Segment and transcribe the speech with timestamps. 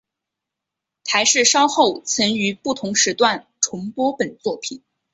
[1.03, 4.81] 台视稍后曾于不同时段重播本作品。